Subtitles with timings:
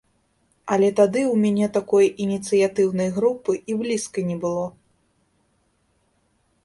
[0.75, 4.65] Але тады ў мяне такой ініцыятыўнай групы і блізка не было.